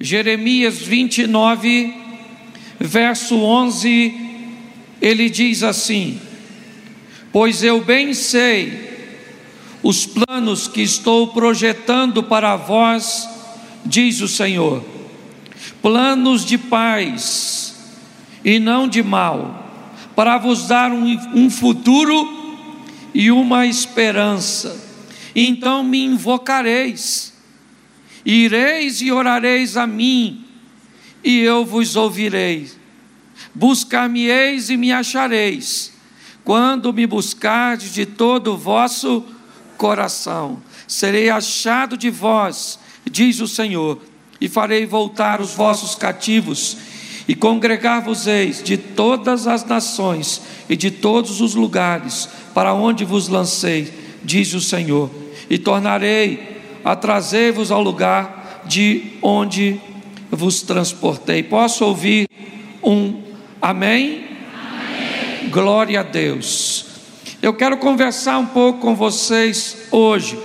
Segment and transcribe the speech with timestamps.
[0.00, 1.92] Jeremias 29,
[2.78, 4.14] verso 11,
[5.02, 6.20] ele diz assim:
[7.32, 8.86] Pois eu bem sei
[9.82, 13.28] os planos que estou projetando para vós,
[13.84, 14.84] diz o Senhor,
[15.82, 17.74] planos de paz
[18.44, 19.68] e não de mal,
[20.14, 22.70] para vos dar um, um futuro
[23.12, 24.80] e uma esperança.
[25.34, 27.36] Então me invocareis
[28.30, 30.44] Ireis e orareis a mim,
[31.24, 32.70] e eu vos ouvirei.
[33.54, 35.94] Buscar-me-eis e me achareis,
[36.44, 39.24] quando me buscardes de todo o vosso
[39.78, 40.62] coração.
[40.86, 42.78] Serei achado de vós,
[43.10, 43.98] diz o Senhor,
[44.38, 46.76] e farei voltar os vossos cativos,
[47.26, 53.90] e congregar-vos-eis de todas as nações e de todos os lugares para onde vos lancei,
[54.22, 55.10] diz o Senhor,
[55.48, 59.80] e tornarei a trazer-vos ao lugar de onde
[60.30, 61.42] vos transportei.
[61.42, 62.28] Posso ouvir
[62.82, 63.22] um
[63.60, 64.26] amém?
[64.54, 65.50] amém?
[65.50, 66.86] Glória a Deus.
[67.40, 70.38] Eu quero conversar um pouco com vocês hoje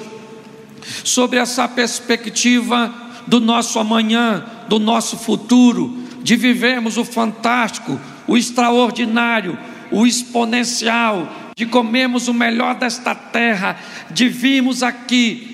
[1.03, 2.93] sobre essa perspectiva
[3.27, 9.57] do nosso amanhã, do nosso futuro, de vivermos o fantástico, o extraordinário,
[9.91, 13.77] o exponencial, de comermos o melhor desta terra,
[14.09, 15.52] de virmos aqui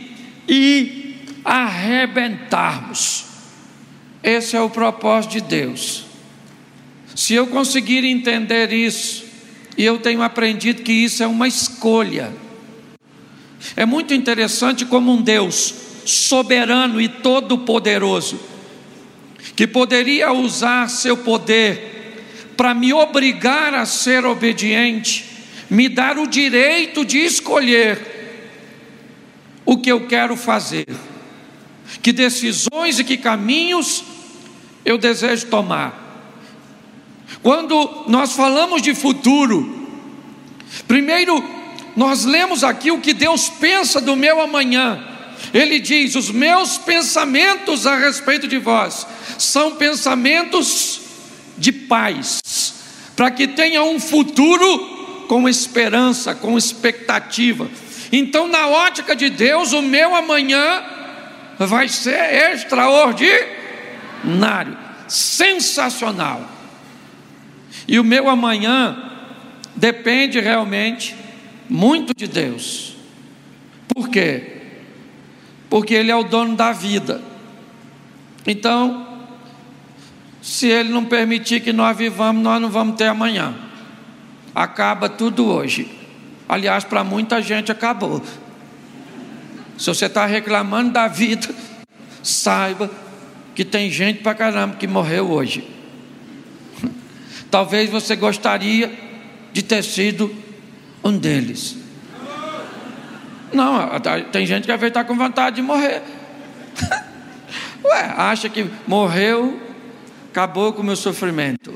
[0.50, 3.26] e arrebentarmos.
[4.24, 6.06] Esse é o propósito de Deus.
[7.16, 9.26] Se eu conseguir entender isso,
[9.78, 12.34] e eu tenho aprendido que isso é uma escolha.
[13.76, 15.74] É muito interessante como um Deus
[16.06, 18.40] soberano e todo-poderoso,
[19.56, 22.26] que poderia usar seu poder
[22.58, 25.26] para me obrigar a ser obediente,
[25.70, 28.19] me dar o direito de escolher
[29.70, 30.88] o que eu quero fazer,
[32.02, 34.04] que decisões e que caminhos
[34.84, 36.26] eu desejo tomar.
[37.44, 39.88] Quando nós falamos de futuro,
[40.88, 41.44] primeiro
[41.96, 45.06] nós lemos aqui o que Deus pensa do meu amanhã.
[45.54, 49.06] Ele diz: Os meus pensamentos a respeito de vós
[49.38, 51.02] são pensamentos
[51.60, 52.42] de paz,
[53.16, 57.70] para que tenha um futuro com esperança, com expectativa.
[58.12, 60.84] Então, na ótica de Deus, o meu amanhã
[61.58, 64.78] vai ser extraordinário,
[65.08, 66.50] sensacional.
[67.88, 69.12] E o meu amanhã
[69.76, 71.16] depende realmente
[71.70, 72.96] muito de Deus.
[73.88, 74.58] Por quê?
[75.70, 77.22] Porque Ele é o dono da vida.
[78.46, 79.08] Então,
[80.42, 83.54] se Ele não permitir que nós vivamos, nós não vamos ter amanhã.
[84.56, 85.99] Acaba tudo hoje.
[86.50, 88.24] Aliás, para muita gente acabou.
[89.78, 91.48] Se você está reclamando da vida,
[92.24, 92.90] saiba
[93.54, 95.70] que tem gente para caramba que morreu hoje.
[97.52, 98.92] Talvez você gostaria
[99.54, 100.36] de ter sido
[101.04, 101.78] um deles.
[103.54, 103.88] Não,
[104.32, 106.02] tem gente que às vezes está com vontade de morrer.
[107.86, 109.62] Ué, acha que morreu,
[110.32, 111.72] acabou com o meu sofrimento.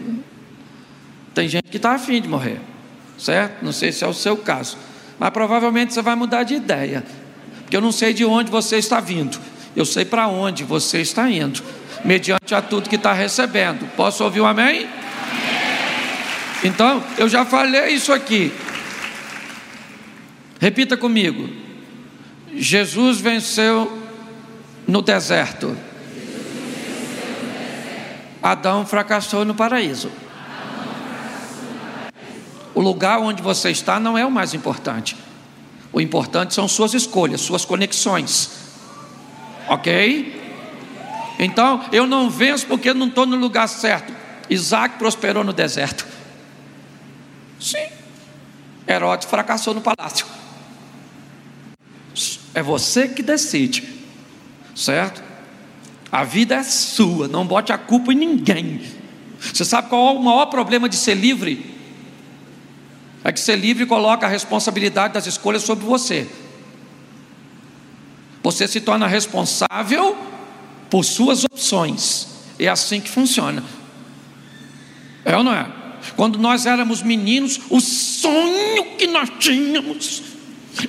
[1.35, 2.72] Tem gente que está afim de morrer
[3.17, 3.63] certo?
[3.63, 4.77] Não sei se é o seu caso,
[5.19, 7.03] mas provavelmente você vai mudar de ideia,
[7.61, 9.39] porque eu não sei de onde você está vindo,
[9.75, 11.61] eu sei para onde você está indo,
[12.03, 13.89] mediante a tudo que está recebendo.
[13.95, 14.87] Posso ouvir um amém?
[16.63, 18.51] Então, eu já falei isso aqui.
[20.59, 21.49] Repita comigo.
[22.55, 24.01] Jesus venceu
[24.87, 25.75] no deserto.
[28.41, 30.11] Adão fracassou no paraíso.
[32.75, 35.15] O lugar onde você está não é o mais importante.
[35.91, 38.49] O importante são suas escolhas, suas conexões.
[39.67, 40.41] Ok?
[41.37, 44.13] Então, eu não venço porque não estou no lugar certo.
[44.49, 46.05] Isaac prosperou no deserto.
[47.59, 47.87] Sim.
[48.87, 50.25] Herodes fracassou no palácio.
[52.53, 53.87] É você que decide.
[54.75, 55.23] Certo?
[56.11, 58.81] A vida é sua, não bote a culpa em ninguém.
[59.39, 61.72] Você sabe qual é o maior problema de ser livre?
[63.23, 66.27] É que ser livre coloca a responsabilidade das escolhas sobre você.
[68.43, 70.17] Você se torna responsável
[70.89, 72.27] por suas opções.
[72.59, 73.63] É assim que funciona.
[75.23, 75.65] É ou não é?
[76.17, 80.21] Quando nós éramos meninos, o sonho que nós tínhamos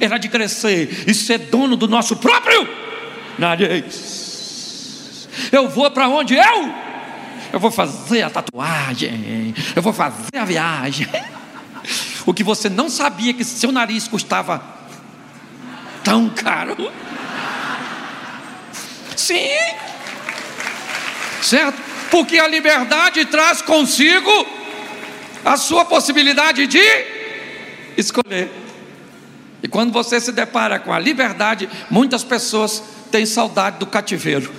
[0.00, 2.69] era de crescer e ser dono do nosso próprio
[3.38, 5.28] nariz.
[5.52, 6.75] Eu vou para onde eu?
[7.52, 11.06] Eu vou fazer a tatuagem, eu vou fazer a viagem.
[12.26, 14.74] O que você não sabia que seu nariz custava
[16.04, 16.92] tão caro.
[19.16, 19.48] Sim.
[21.40, 21.80] certo?
[22.10, 24.30] Porque a liberdade traz consigo
[25.44, 26.82] a sua possibilidade de
[27.96, 28.50] escolher.
[29.62, 34.52] E quando você se depara com a liberdade, muitas pessoas têm saudade do cativeiro.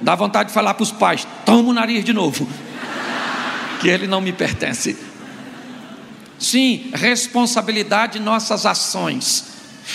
[0.00, 2.46] Dá vontade de falar para os pais: toma o nariz de novo,
[3.80, 4.96] que ele não me pertence.
[6.44, 9.46] Sim, responsabilidade de nossas ações.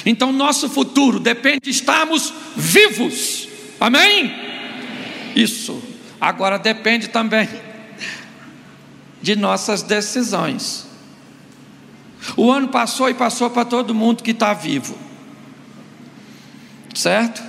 [0.03, 3.47] Então, nosso futuro depende de estarmos vivos.
[3.79, 4.33] Amém?
[5.35, 5.79] Isso.
[6.19, 7.47] Agora depende também
[9.21, 10.87] de nossas decisões.
[12.35, 14.97] O ano passou e passou para todo mundo que está vivo.
[16.95, 17.43] Certo?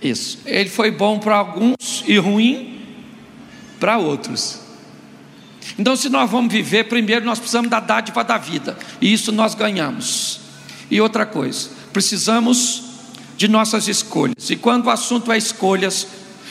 [0.00, 0.38] Isso.
[0.46, 2.86] Ele foi bom para alguns e ruim
[3.80, 4.63] para outros.
[5.78, 9.54] Então, se nós vamos viver, primeiro nós precisamos da dádiva da vida, e isso nós
[9.54, 10.40] ganhamos.
[10.90, 12.82] E outra coisa, precisamos
[13.36, 16.06] de nossas escolhas, e quando o assunto é escolhas,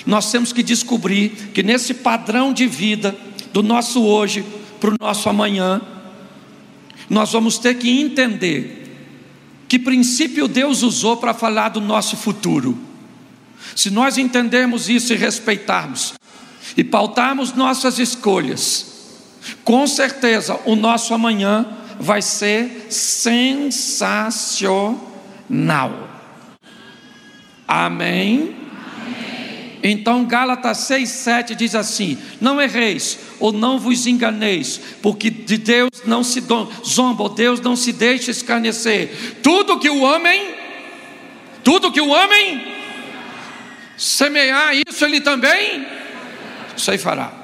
[0.06, 3.16] nós temos que descobrir que nesse padrão de vida,
[3.54, 4.44] do nosso hoje
[4.80, 5.80] para o nosso amanhã,
[7.10, 8.80] nós vamos ter que entender
[9.70, 12.78] que princípio Deus usou para falar do nosso futuro.
[13.76, 16.14] Se nós entendermos isso e respeitarmos,
[16.76, 18.93] e pautarmos nossas escolhas,
[19.64, 21.66] com certeza o nosso amanhã
[22.00, 24.44] vai ser sensacional.
[27.68, 28.56] Amém?
[29.86, 36.24] Então Gálatas 6,7 diz assim: Não erreis, ou não vos enganeis, porque de Deus não
[36.24, 36.42] se
[36.86, 39.40] zomba, Deus não se deixa escarnecer.
[39.44, 40.56] Tudo que o homem,
[41.64, 42.66] tudo que o homem
[43.98, 45.86] semear, isso ele também
[46.98, 47.43] fará.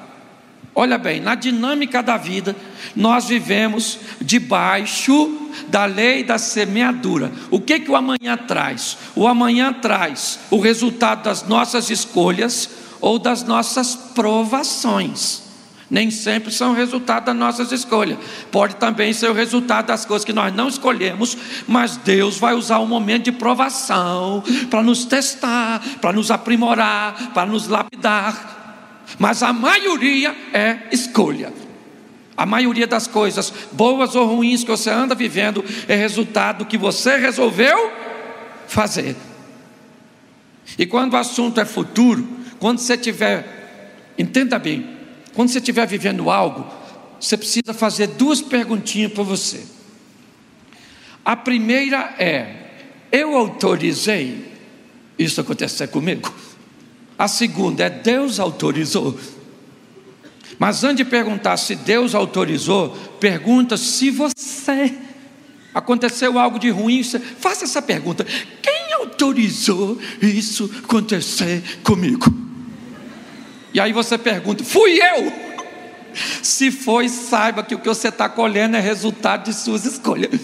[0.80, 2.56] Olha bem, na dinâmica da vida,
[2.96, 7.34] nós vivemos debaixo da lei da semeadura.
[7.52, 8.98] O que que o amanhã traz?
[9.14, 12.70] O amanhã traz o resultado das nossas escolhas
[13.02, 15.42] ou das nossas provações.
[15.90, 18.18] Nem sempre são o resultado das nossas escolhas.
[18.50, 21.36] Pode também ser o resultado das coisas que nós não escolhemos,
[21.68, 27.46] mas Deus vai usar um momento de provação para nos testar, para nos aprimorar, para
[27.46, 28.59] nos lapidar
[29.18, 31.52] mas a maioria é escolha.
[32.38, 37.18] A maioria das coisas, boas ou ruins, que você anda vivendo, é resultado que você
[37.18, 37.92] resolveu
[38.68, 39.16] fazer.
[40.78, 42.26] E quando o assunto é futuro,
[42.60, 44.90] quando você tiver, entenda bem,
[45.34, 46.66] quando você estiver vivendo algo,
[47.20, 49.62] você precisa fazer duas perguntinhas para você.
[51.26, 52.56] A primeira é:
[53.12, 54.46] eu autorizei
[55.18, 56.34] isso acontecer comigo?
[57.20, 59.20] A segunda é Deus autorizou.
[60.58, 64.94] Mas antes de perguntar se Deus autorizou, pergunta se você
[65.74, 68.26] aconteceu algo de ruim, faça essa pergunta:
[68.62, 72.34] quem autorizou isso acontecer comigo?
[73.74, 75.50] E aí você pergunta: fui eu?
[76.42, 80.40] Se foi, saiba que o que você está colhendo é resultado de suas escolhas.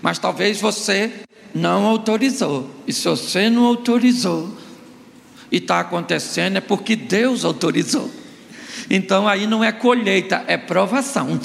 [0.00, 1.12] Mas talvez você
[1.54, 2.68] não autorizou.
[2.88, 4.61] E se você não autorizou,
[5.52, 8.10] e está acontecendo é porque Deus autorizou.
[8.88, 11.38] Então aí não é colheita, é provação.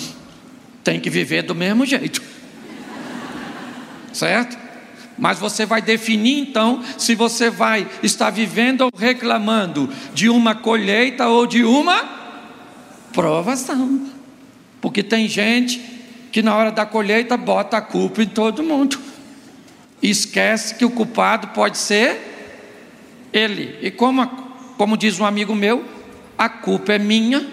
[0.82, 2.22] Tem que viver do mesmo jeito.
[4.14, 4.58] Certo?
[5.18, 11.28] Mas você vai definir então se você vai estar vivendo ou reclamando de uma colheita
[11.28, 12.08] ou de uma
[13.12, 14.08] provação.
[14.80, 15.82] Porque tem gente
[16.32, 18.98] que na hora da colheita bota a culpa em todo mundo.
[20.02, 22.37] E esquece que o culpado pode ser
[23.34, 23.78] ele.
[23.82, 24.26] E como,
[24.78, 25.84] como diz um amigo meu,
[26.38, 27.46] a culpa é minha,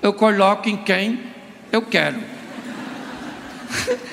[0.00, 1.20] eu coloco em quem
[1.72, 2.18] eu quero.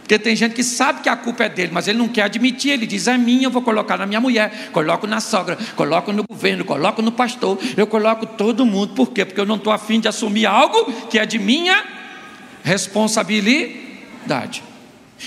[0.00, 2.70] Porque tem gente que sabe que a culpa é dele, mas ele não quer admitir.
[2.70, 6.22] Ele diz: é minha, eu vou colocar na minha mulher, coloco na sogra, coloco no
[6.22, 8.94] governo, coloco no pastor, eu coloco todo mundo.
[8.94, 9.24] Por quê?
[9.24, 11.84] Porque eu não estou afim de assumir algo que é de minha
[12.62, 14.62] responsabilidade.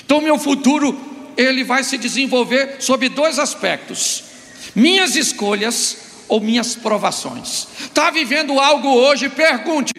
[0.06, 0.98] Então, meu futuro
[1.36, 4.29] ele vai se desenvolver sob dois aspectos
[4.76, 5.98] minhas escolhas
[6.28, 7.68] ou minhas provações.
[7.82, 9.30] Está vivendo algo hoje?
[9.30, 9.94] Pergunte: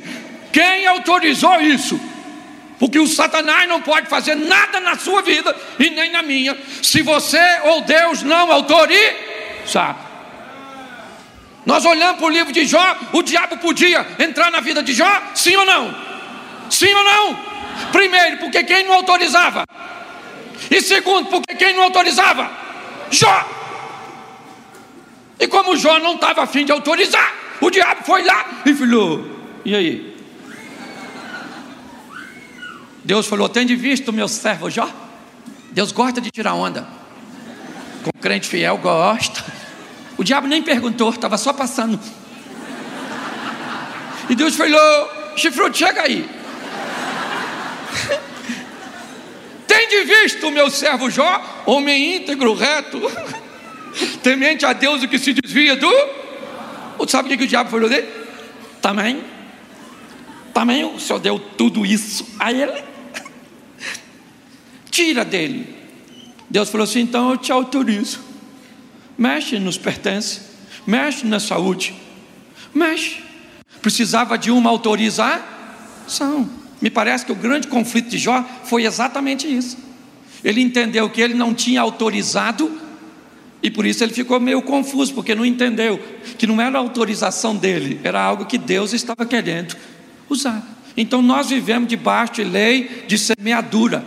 [0.52, 2.00] quem autorizou isso?
[2.78, 7.02] Porque o Satanás não pode fazer nada na sua vida e nem na minha, se
[7.02, 9.94] você ou Deus não autoriza.
[11.66, 15.22] Nós olhamos para o livro de Jó, o diabo podia entrar na vida de Jó?
[15.34, 15.94] Sim ou não?
[16.70, 17.50] Sim ou não?
[17.92, 19.64] Primeiro, porque quem não autorizava?
[20.70, 22.50] E segundo, porque quem não autorizava?
[23.10, 23.59] Jó.
[25.40, 29.24] E como Jó não estava afim de autorizar, o diabo foi lá e falou:
[29.64, 30.14] E aí?
[33.02, 34.86] Deus falou: Tende visto o meu servo Jó?
[35.72, 36.86] Deus gosta de tirar onda.
[38.04, 39.42] Com crente fiel gosta.
[40.18, 41.98] O diabo nem perguntou, estava só passando.
[44.28, 46.28] E Deus falou: Chifrudo, chega aí.
[49.66, 53.00] Tem de visto meu servo Jó, homem íntegro, reto,
[54.22, 55.90] temente a Deus o que se desvia do.
[57.08, 58.08] Sabe o que o diabo falou dele?
[58.80, 59.22] Também,
[60.54, 62.82] também o Senhor deu tudo isso a ele.
[64.90, 65.74] Tira dele.
[66.48, 68.20] Deus falou assim: então eu te autorizo.
[69.16, 70.40] Mexe nos pertence,
[70.86, 71.94] mexe na saúde,
[72.74, 73.22] mexe.
[73.82, 76.48] Precisava de uma autorização.
[76.80, 79.76] Me parece que o grande conflito de Jó foi exatamente isso.
[80.42, 82.80] Ele entendeu que ele não tinha autorizado
[83.62, 86.00] e por isso ele ficou meio confuso, porque não entendeu
[86.38, 89.76] que não era autorização dele, era algo que Deus estava querendo
[90.28, 90.62] usar.
[90.96, 94.04] Então nós vivemos debaixo de lei de semeadura.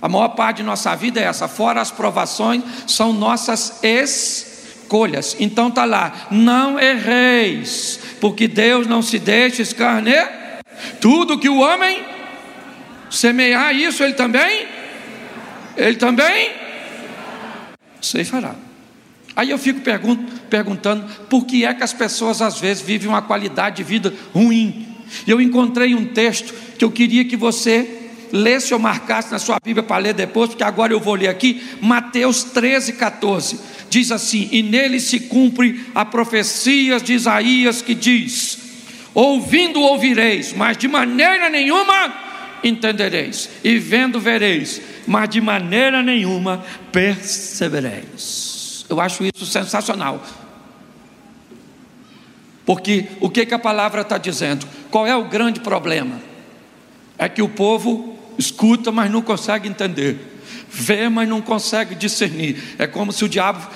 [0.00, 5.36] A maior parte de nossa vida é essa, fora as provações, são nossas escolhas.
[5.40, 10.46] Então está lá, não erreis, porque Deus não se deixa escarnecer.
[11.00, 12.04] Tudo que o homem
[13.10, 14.66] semear isso, ele também,
[15.76, 16.50] ele também
[18.00, 18.65] sei fará.
[19.36, 19.82] Aí eu fico
[20.48, 24.86] perguntando por que é que as pessoas às vezes vivem uma qualidade de vida ruim.
[25.26, 29.82] Eu encontrei um texto que eu queria que você lesse ou marcasse na sua Bíblia
[29.82, 33.60] para ler depois, porque agora eu vou ler aqui, Mateus 13, 14.
[33.90, 38.58] Diz assim: E nele se cumpre a profecia de Isaías que diz:
[39.12, 42.24] Ouvindo ouvireis, mas de maneira nenhuma
[42.64, 48.55] entendereis, e vendo vereis, mas de maneira nenhuma percebereis.
[48.88, 50.22] Eu acho isso sensacional.
[52.64, 54.66] Porque o que, que a palavra está dizendo?
[54.90, 56.20] Qual é o grande problema?
[57.16, 62.74] É que o povo escuta, mas não consegue entender, vê, mas não consegue discernir.
[62.78, 63.66] É como se o diabo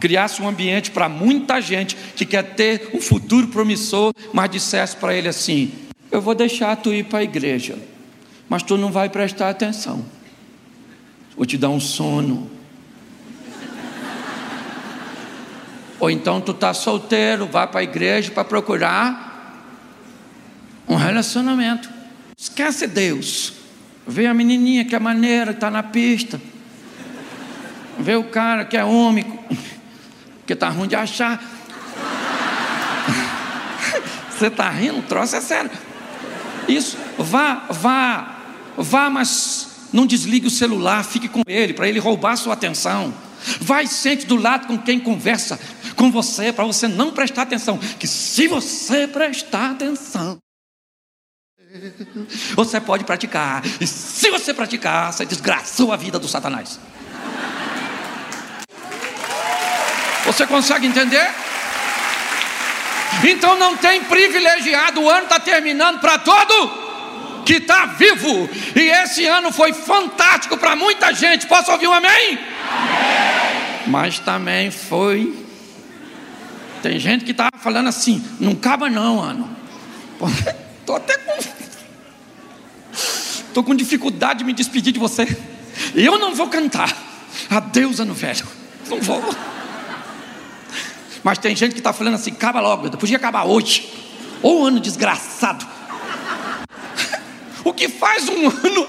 [0.00, 5.14] criasse um ambiente para muita gente que quer ter um futuro promissor, mas dissesse para
[5.14, 5.72] ele assim:
[6.10, 7.78] Eu vou deixar tu ir para a igreja,
[8.48, 10.04] mas tu não vai prestar atenção,
[11.36, 12.59] vou te dar um sono.
[16.00, 19.28] Ou então tu está solteiro, vai para a igreja para procurar
[20.88, 21.90] um relacionamento.
[22.36, 23.52] Esquece Deus.
[24.06, 26.40] Vê a menininha que é maneira, está na pista.
[27.98, 29.26] Vê o cara que é homem,
[30.46, 31.38] que está ruim de achar.
[34.32, 35.00] Você está rindo?
[35.00, 35.70] O troço é sério.
[36.66, 38.38] Isso, vá, vá,
[38.76, 43.12] vá, mas não desligue o celular, fique com ele, para ele roubar sua atenção.
[43.60, 45.58] Vai sente do lado com quem conversa
[46.00, 47.76] com você, para você não prestar atenção.
[47.76, 50.38] Que se você prestar atenção,
[52.56, 53.62] você pode praticar.
[53.78, 56.80] E se você praticar, você desgraçou a vida do Satanás.
[60.24, 61.28] Você consegue entender?
[63.28, 66.80] Então não tem privilegiado, o ano está terminando para todo
[67.44, 68.48] que está vivo.
[68.74, 71.46] E esse ano foi fantástico para muita gente.
[71.46, 72.38] Posso ouvir um amém?
[72.70, 73.82] amém?
[73.86, 75.39] Mas também foi.
[76.82, 79.48] Tem gente que está falando assim, não acaba não, ano.
[80.80, 81.30] Estou até com
[83.50, 85.26] Estou com dificuldade de me despedir de você.
[85.94, 86.96] Eu não vou cantar.
[87.50, 88.46] Adeus, ano velho.
[88.88, 89.22] Não vou.
[91.24, 93.92] Mas tem gente que está falando assim: acaba logo, podia acabar hoje.
[94.40, 95.66] Ou ano desgraçado.
[97.62, 98.88] O que faz um ano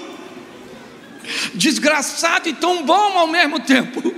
[1.52, 4.14] desgraçado e tão bom ao mesmo tempo?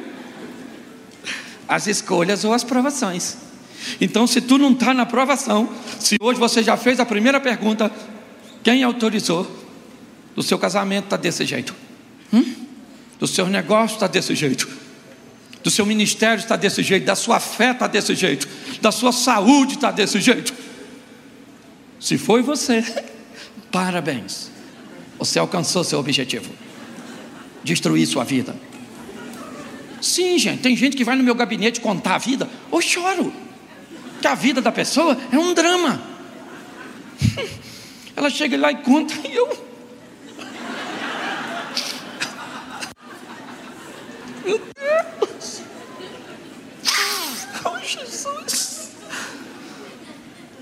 [1.66, 3.36] As escolhas ou as provações.
[4.00, 7.90] Então, se tu não está na provação, se hoje você já fez a primeira pergunta,
[8.62, 9.64] quem autorizou?
[10.34, 11.74] do seu casamento está desse jeito,
[12.32, 12.44] hum?
[13.18, 14.68] do seu negócio está desse jeito,
[15.62, 18.48] do seu ministério está desse jeito, da sua fé está desse jeito,
[18.82, 20.52] da sua saúde está desse jeito.
[22.00, 22.84] Se foi você,
[23.70, 24.50] parabéns,
[25.18, 26.50] você alcançou seu objetivo
[27.62, 28.54] destruir sua vida.
[30.02, 33.32] Sim, gente, tem gente que vai no meu gabinete contar a vida, eu choro,
[34.24, 36.00] que a vida da pessoa é um drama.
[38.16, 39.46] Ela chega lá e conta e eu
[44.46, 45.60] Meu Deus!
[47.66, 48.92] Oh, Jesus!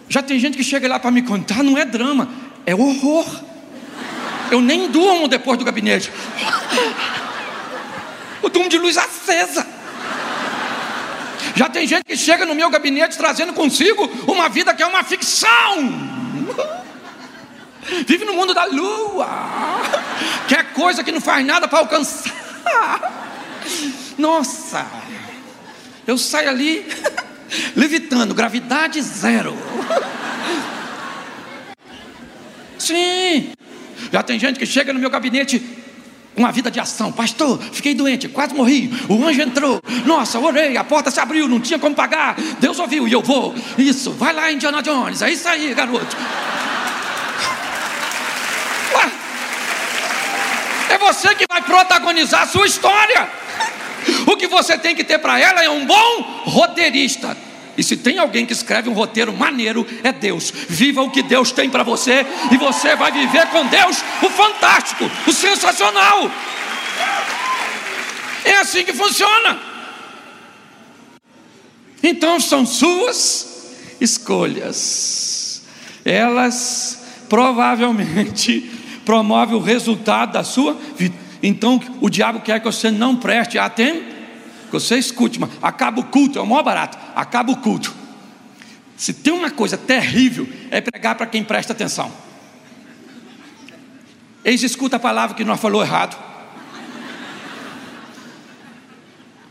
[0.08, 2.28] Já tem gente que chega lá para me contar, não é drama,
[2.66, 3.44] é horror.
[4.50, 6.10] Eu nem durmo depois do gabinete.
[8.42, 9.71] Eu durmo de luz acesa.
[11.62, 15.04] Já tem gente que chega no meu gabinete trazendo consigo uma vida que é uma
[15.04, 15.78] ficção.
[18.04, 19.28] Vive no mundo da lua.
[20.48, 22.32] Quer coisa que não faz nada para alcançar.
[24.18, 24.84] Nossa,
[26.04, 26.84] eu saio ali,
[27.76, 29.56] levitando, gravidade zero.
[32.76, 33.52] Sim,
[34.10, 35.60] já tem gente que chega no meu gabinete
[36.42, 37.12] uma vida de ação.
[37.12, 38.90] Pastor, fiquei doente, quase morri.
[39.08, 39.80] O anjo entrou.
[40.04, 42.34] Nossa, orei, a porta se abriu, não tinha como pagar.
[42.58, 43.54] Deus ouviu e eu vou.
[43.78, 45.22] Isso, vai lá, Indiana Jones.
[45.22, 46.16] É isso aí, garoto.
[48.94, 49.10] Ué,
[50.90, 53.28] é você que vai protagonizar a sua história.
[54.26, 57.36] O que você tem que ter para ela é um bom roteirista.
[57.76, 60.52] E se tem alguém que escreve um roteiro maneiro, é Deus.
[60.68, 65.10] Viva o que Deus tem para você, e você vai viver com Deus o fantástico,
[65.26, 66.30] o sensacional.
[68.44, 69.58] É assim que funciona.
[72.02, 75.62] Então são suas escolhas.
[76.04, 78.70] Elas provavelmente
[79.06, 81.14] promovem o resultado da sua vida.
[81.42, 84.12] Então o diabo quer que você não preste atenção
[84.72, 87.94] que você escute, mas acaba o culto, é o maior barato, acaba o culto.
[88.96, 92.12] Se tem uma coisa terrível, é pregar para quem presta atenção.
[94.44, 96.16] Eles escuta a palavra que nós falou errado.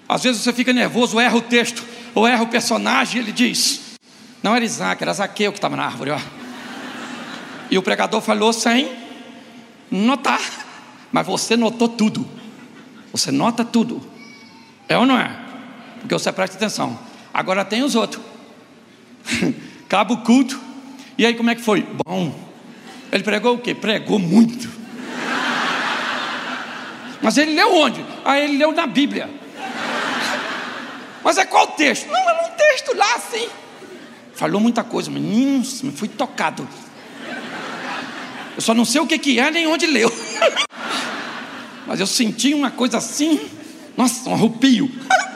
[0.07, 3.97] Às vezes você fica nervoso, erra o texto, ou erra o personagem, ele diz:
[4.43, 6.19] Não era Isaac, era Zaqueu que estava na árvore, ó.
[7.69, 8.91] E o pregador falou sem
[9.89, 10.41] notar,
[11.11, 12.27] mas você notou tudo.
[13.13, 14.01] Você nota tudo.
[14.87, 15.37] É ou não é?
[15.99, 17.10] Porque você presta atenção.
[17.33, 18.23] Agora tem os outros.
[19.87, 20.59] Cabo culto.
[21.17, 21.85] E aí como é que foi?
[22.05, 22.33] Bom.
[23.11, 23.75] Ele pregou o quê?
[23.75, 24.69] Pregou muito.
[27.21, 28.03] Mas ele leu onde?
[28.25, 29.29] Ah, ele leu na Bíblia.
[31.23, 32.07] Mas é qual texto?
[32.07, 33.47] Não, é um texto lá assim.
[34.33, 36.67] Falou muita coisa, menino, me fui tocado.
[38.55, 40.11] Eu só não sei o que, que é nem onde leu.
[41.85, 43.39] Mas eu senti uma coisa assim.
[43.95, 44.89] Nossa, um arrupio.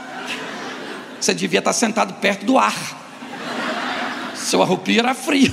[1.25, 2.75] Você devia estar sentado perto do ar.
[4.35, 5.51] Seu arrupio era frio.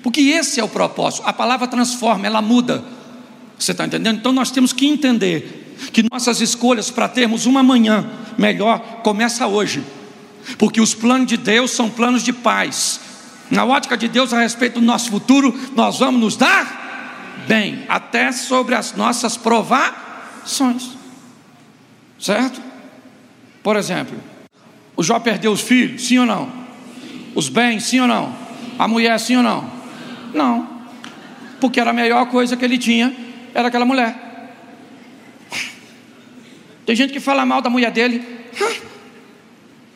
[0.00, 1.26] Porque esse é o propósito.
[1.26, 2.84] A palavra transforma, ela muda.
[3.58, 4.18] Você está entendendo?
[4.18, 9.82] Então nós temos que entender que nossas escolhas para termos uma manhã melhor começa hoje.
[10.56, 13.00] Porque os planos de Deus são planos de paz.
[13.50, 18.30] Na ótica de Deus a respeito do nosso futuro, nós vamos nos dar bem, até
[18.30, 20.90] sobre as nossas provações.
[22.20, 22.65] Certo?
[23.66, 24.16] Por exemplo,
[24.96, 26.48] o Jó perdeu os filhos, sim ou não?
[27.34, 28.32] Os bens, sim ou não?
[28.78, 29.68] A mulher, sim ou não?
[30.32, 30.86] Não.
[31.60, 33.12] Porque era a melhor coisa que ele tinha,
[33.52, 34.54] era aquela mulher.
[36.86, 38.22] Tem gente que fala mal da mulher dele.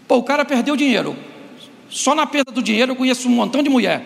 [0.08, 1.16] Pô, o cara perdeu dinheiro.
[1.88, 4.02] Só na perda do dinheiro eu conheço um montão de mulher.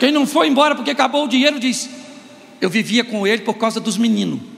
[0.00, 1.88] Quem não foi embora porque acabou o dinheiro diz:
[2.60, 4.53] eu vivia com ele por causa dos meninos.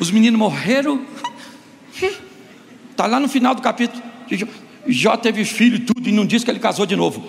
[0.00, 1.04] Os meninos morreram.
[2.90, 4.02] Está lá no final do capítulo.
[4.86, 7.28] Jó teve filho e tudo, e não disse que ele casou de novo.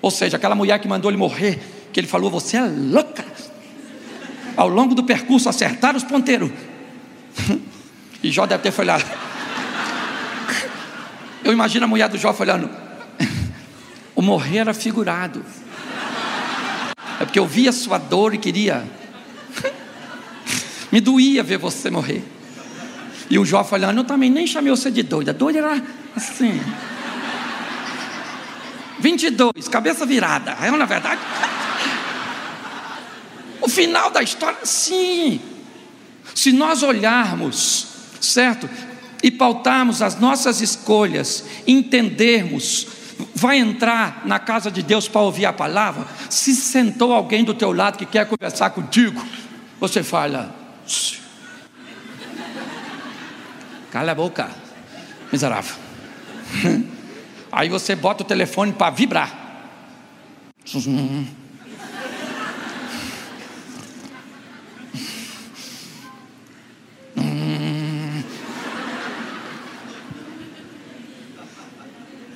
[0.00, 1.60] Ou seja, aquela mulher que mandou ele morrer,
[1.92, 3.24] que ele falou: Você é louca.
[4.56, 6.50] Ao longo do percurso, acertaram os ponteiros.
[8.22, 9.04] E Jó deve ter falado.
[11.42, 12.70] Eu imagino a mulher do Jó falando:
[14.14, 15.44] O morrer era figurado.
[17.20, 18.84] É porque eu via sua dor e queria.
[20.92, 22.22] Me doía ver você morrer.
[23.30, 25.32] E o Jó falando, eu também nem chamei você de doida.
[25.32, 25.82] Doida era
[26.14, 26.60] assim.
[29.00, 30.54] 22, cabeça virada.
[30.60, 31.20] É na verdade?
[33.62, 35.40] O final da história, sim.
[36.34, 37.86] Se nós olharmos,
[38.20, 38.68] certo?
[39.22, 42.86] E pautarmos as nossas escolhas, entendermos
[43.34, 47.72] vai entrar na casa de Deus para ouvir a palavra, se sentou alguém do teu
[47.72, 49.24] lado que quer conversar contigo,
[49.80, 50.61] você fala,
[53.90, 54.50] cala a boca,
[55.30, 55.76] miserável.
[57.52, 59.42] Aí você bota o telefone para vibrar.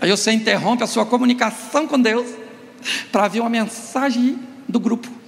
[0.00, 2.28] Aí você interrompe a sua comunicação com Deus
[3.11, 5.26] para ver uma mensagem do grupo.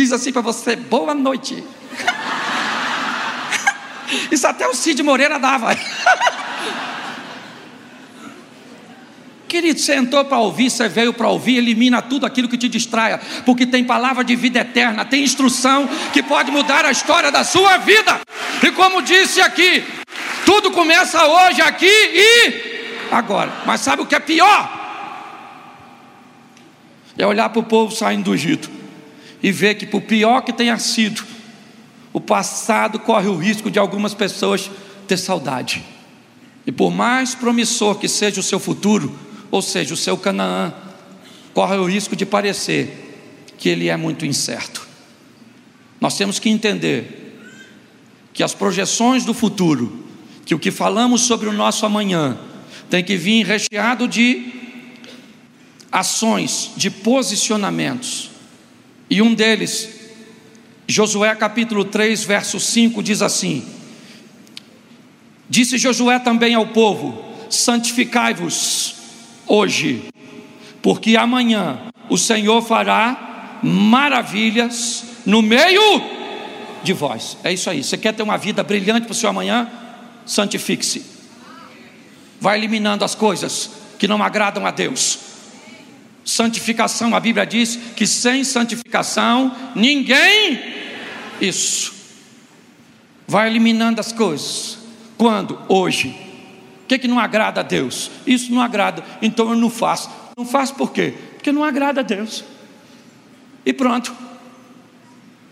[0.00, 1.64] Diz assim para você: boa noite.
[4.30, 5.76] Isso até o Cid Moreira dava.
[9.46, 13.20] Querido, você entrou para ouvir, você veio para ouvir, elimina tudo aquilo que te distraia,
[13.44, 17.76] porque tem palavra de vida eterna, tem instrução que pode mudar a história da sua
[17.78, 18.20] vida.
[18.62, 19.82] E como disse aqui,
[20.46, 23.52] tudo começa hoje, aqui e agora.
[23.66, 24.78] Mas sabe o que é pior?
[27.18, 28.79] É olhar para o povo saindo do Egito
[29.42, 31.24] e ver que, por pior que tenha sido,
[32.12, 34.70] o passado corre o risco de algumas pessoas
[35.06, 35.82] ter saudade.
[36.66, 39.16] E por mais promissor que seja o seu futuro,
[39.50, 40.72] ou seja, o seu Canaã,
[41.54, 44.86] corre o risco de parecer que ele é muito incerto.
[46.00, 47.38] Nós temos que entender
[48.32, 50.04] que as projeções do futuro,
[50.44, 52.38] que o que falamos sobre o nosso amanhã,
[52.88, 54.52] tem que vir recheado de
[55.90, 58.29] ações, de posicionamentos.
[59.10, 59.88] E um deles,
[60.86, 63.66] Josué capítulo 3, verso 5 diz assim:
[65.48, 68.94] Disse Josué também ao povo: Santificai-vos
[69.48, 70.04] hoje,
[70.80, 75.82] porque amanhã o Senhor fará maravilhas no meio
[76.84, 77.36] de vós.
[77.42, 77.82] É isso aí.
[77.82, 79.68] Você quer ter uma vida brilhante para o seu amanhã?
[80.24, 81.04] Santifique-se.
[82.40, 85.29] Vai eliminando as coisas que não agradam a Deus.
[86.30, 90.60] Santificação, a Bíblia diz que sem santificação ninguém
[91.40, 91.92] isso.
[93.26, 94.78] Vai eliminando as coisas.
[95.18, 95.58] Quando?
[95.68, 96.08] Hoje.
[96.84, 98.10] O que, que não agrada a Deus?
[98.26, 100.10] Isso não agrada, então eu não faço.
[100.36, 101.14] Não faço por quê?
[101.34, 102.44] Porque não agrada a Deus.
[103.66, 104.14] E pronto.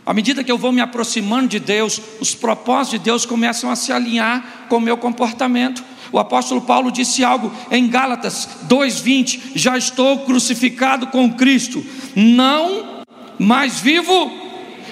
[0.09, 3.77] À medida que eu vou me aproximando de Deus, os propósitos de Deus começam a
[3.77, 5.85] se alinhar com o meu comportamento.
[6.11, 11.85] O apóstolo Paulo disse algo em Gálatas 2:20: Já estou crucificado com Cristo,
[12.17, 13.05] não
[13.39, 14.33] mais vivo,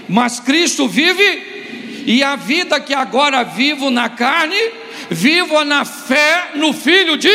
[0.07, 4.71] mas Cristo vive, e a vida que agora vivo na carne,
[5.09, 7.33] vivo na fé no Filho de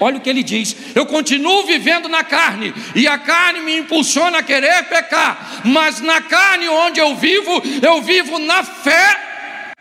[0.00, 4.38] Olha o que ele diz: eu continuo vivendo na carne, e a carne me impulsiona
[4.38, 9.74] a querer pecar, mas na carne onde eu vivo, eu vivo na fé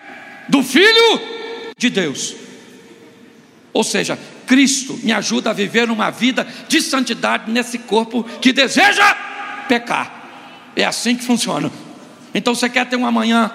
[0.47, 1.21] do Filho
[1.77, 2.35] de Deus.
[3.73, 9.13] Ou seja, Cristo me ajuda a viver uma vida de santidade nesse corpo que deseja
[9.67, 10.23] pecar.
[10.75, 11.71] É assim que funciona.
[12.33, 13.51] Então você quer ter um amanhã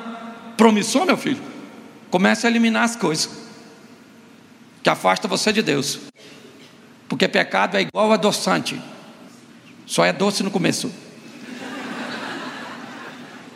[0.56, 1.40] promissor, meu filho?
[2.10, 3.30] Comece a eliminar as coisas
[4.82, 6.00] que afasta você de Deus.
[7.10, 8.80] Porque pecado é igual adoçante.
[9.84, 10.92] Só é doce no começo.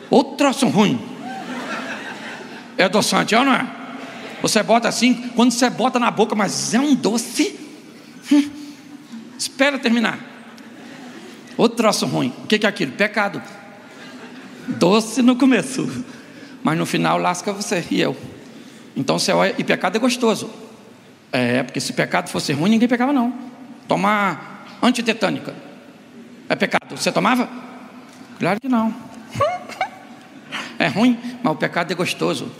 [0.09, 0.99] Outro troço ruim.
[2.77, 3.65] É adoçante, é ou não é?
[4.41, 7.57] Você bota assim, quando você bota na boca, mas é um doce.
[8.29, 8.49] Hum,
[9.39, 10.19] espera terminar.
[11.55, 12.33] Outro troço ruim.
[12.43, 12.91] O que é aquilo?
[12.91, 13.41] Pecado.
[14.67, 16.03] Doce no começo.
[16.61, 18.17] Mas no final lasca você e eu.
[18.97, 20.49] Então você olha, e pecado é gostoso.
[21.31, 23.44] É, porque se pecado fosse ruim, ninguém pegava, não.
[23.87, 25.53] Tomar antitetânica
[26.49, 26.97] é pecado.
[26.97, 27.47] Você tomava?
[28.39, 28.93] Claro que não.
[30.77, 32.51] É ruim, mas o pecado é gostoso.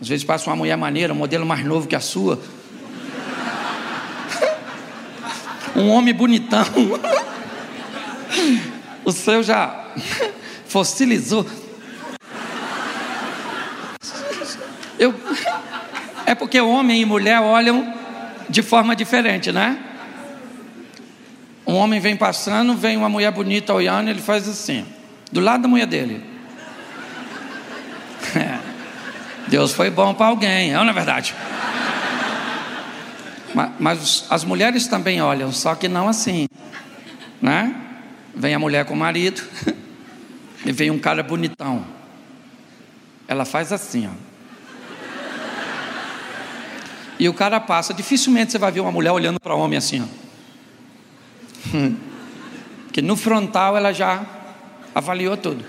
[0.00, 2.38] Às vezes passa uma mulher maneira, um modelo mais novo que a sua.
[5.74, 6.64] Um homem bonitão.
[9.04, 9.86] O seu já
[10.66, 11.44] fossilizou.
[14.96, 15.12] Eu,
[16.24, 17.92] é porque homem e mulher olham
[18.48, 19.91] de forma diferente, né?
[21.66, 24.84] Um homem vem passando, vem uma mulher bonita olhando, ele faz assim,
[25.30, 26.22] do lado da mulher dele.
[28.34, 28.58] É.
[29.48, 31.34] Deus foi bom para alguém, é na é verdade?
[33.54, 36.48] Mas, mas, as mulheres também olham, só que não assim,
[37.40, 37.74] né?
[38.34, 39.42] Vem a mulher com o marido
[40.64, 41.84] e vem um cara bonitão.
[43.28, 44.32] Ela faz assim, ó.
[47.18, 47.92] E o cara passa.
[47.94, 50.02] Dificilmente você vai ver uma mulher olhando para homem assim.
[50.02, 50.21] Ó.
[52.84, 54.20] Porque no frontal ela já
[54.94, 55.64] avaliou tudo.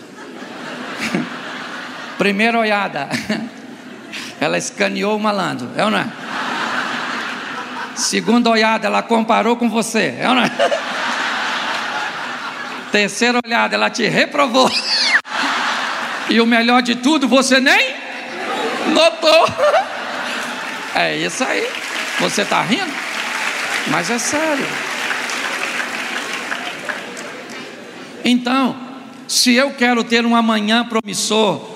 [2.18, 3.10] Primeira olhada.
[4.40, 5.70] Ela escaneou o malandro.
[5.76, 6.08] É ou não é?
[7.96, 10.16] Segunda olhada, ela comparou com você.
[10.20, 10.52] É ou não é?
[12.92, 14.72] Terceira olhada, ela te reprovou.
[16.30, 17.96] E o melhor de tudo, você nem
[18.94, 19.48] notou.
[20.96, 21.68] É isso aí.
[22.20, 22.94] Você está rindo?
[23.88, 24.68] Mas é sério.
[28.24, 28.76] Então,
[29.28, 31.70] se eu quero ter um amanhã promissor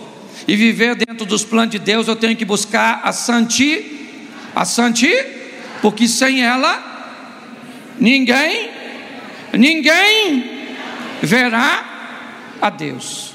[0.48, 4.20] e viver dentro dos planos de Deus, eu tenho que buscar a santi,
[4.56, 5.14] a santi,
[5.82, 6.84] porque sem ela
[8.00, 8.70] ninguém,
[9.54, 10.68] ninguém
[11.22, 13.34] verá a Deus.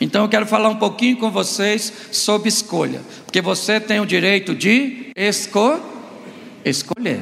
[0.00, 4.54] Então eu quero falar um pouquinho com vocês sobre escolha, porque você tem o direito
[4.54, 5.80] de esco
[6.64, 7.20] escolher.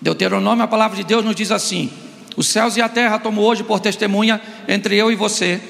[0.00, 1.90] Deuteronômio, a palavra de Deus nos diz assim:
[2.40, 5.60] Os céus e a terra tomo hoje por testemunha entre eu e você,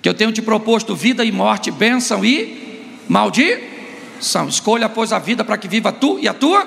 [0.00, 4.46] que eu tenho te proposto vida e morte, bênção e maldição.
[4.48, 6.64] Escolha, pois, a vida para que viva tu e a tua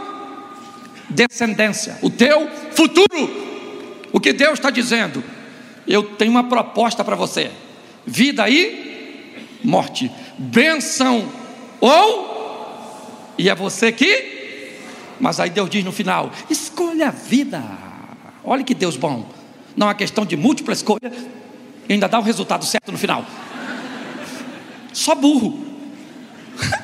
[1.09, 4.09] descendência, o teu futuro.
[4.11, 5.23] O que Deus está dizendo?
[5.87, 7.49] Eu tenho uma proposta para você.
[8.05, 11.29] vida e morte, bênção
[11.79, 14.73] ou, e é você que,
[15.17, 17.92] mas aí Deus diz no final: escolha a vida.
[18.43, 19.29] Olha que Deus bom,
[19.75, 21.11] não é questão de múltipla escolha,
[21.89, 23.25] ainda dá o resultado certo no final.
[24.91, 25.65] Só burro.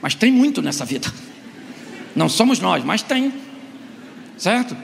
[0.00, 1.12] Mas tem muito nessa vida.
[2.14, 3.32] Não somos nós, mas tem.
[4.36, 4.76] Certo?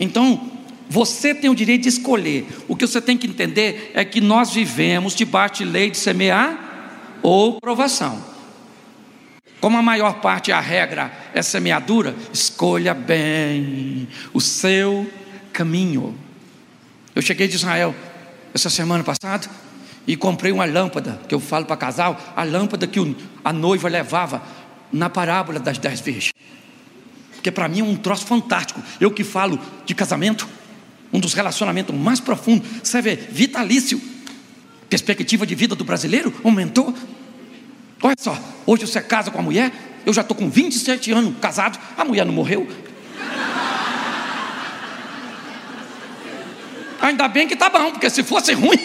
[0.00, 0.50] Então,
[0.88, 2.46] você tem o direito de escolher.
[2.66, 7.18] O que você tem que entender é que nós vivemos debaixo de lei de semear
[7.22, 8.22] ou provação.
[9.60, 15.08] Como a maior parte a regra é semeadura, escolha bem o seu
[15.52, 16.16] caminho.
[17.14, 17.94] Eu cheguei de Israel
[18.54, 19.48] essa semana passada
[20.06, 22.98] e comprei uma lâmpada, que eu falo para casal, a lâmpada que
[23.44, 24.42] a noiva levava
[24.92, 26.32] na parábola das dez virgens.
[27.34, 28.82] Porque para mim é um troço fantástico.
[29.00, 30.48] Eu que falo de casamento,
[31.12, 34.00] um dos relacionamentos mais profundos, você vê, vitalício.
[34.88, 36.94] Perspectiva de vida do brasileiro aumentou.
[38.02, 39.72] Olha só, hoje você casa com a mulher,
[40.04, 42.68] eu já estou com 27 anos casado, a mulher não morreu.
[47.02, 48.78] Ainda bem que tá bom, porque se fosse ruim,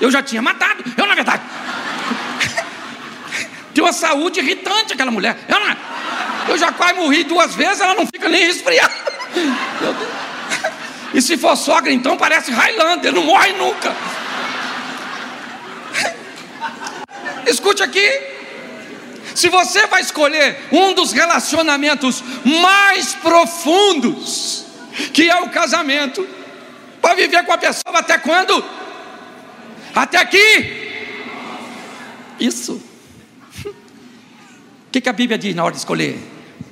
[0.00, 0.84] eu já tinha matado.
[0.96, 1.42] Eu, na verdade,
[3.74, 5.36] tem uma saúde irritante aquela mulher.
[5.48, 8.94] Eu, eu já quase morri duas vezes, ela não fica nem resfriada.
[11.12, 13.94] E se for sogra, então parece Highlander, não morre nunca.
[17.46, 18.08] Escute aqui.
[19.34, 24.64] Se você vai escolher um dos relacionamentos mais profundos,
[25.12, 26.35] que é o casamento,
[27.06, 28.64] para viver com a pessoa até quando?
[29.94, 30.90] Até aqui.
[32.40, 32.82] Isso.
[33.64, 33.74] O
[34.90, 36.18] que, que a Bíblia diz na hora de escolher?